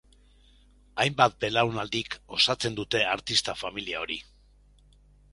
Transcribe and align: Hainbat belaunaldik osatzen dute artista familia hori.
Hainbat 1.01 1.35
belaunaldik 1.43 2.17
osatzen 2.37 2.77
dute 2.79 3.01
artista 3.09 3.55
familia 3.59 3.99
hori. 4.07 4.17